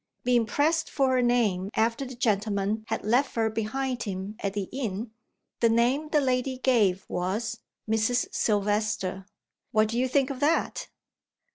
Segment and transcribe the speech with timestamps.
[0.23, 4.63] being pressed for her name, after the gentleman had left her behind him at the
[4.71, 5.11] inn,
[5.59, 8.25] the name the lady gave was, 'Mrs.
[8.33, 9.27] Silvester.'
[9.71, 10.87] What do you think of that?"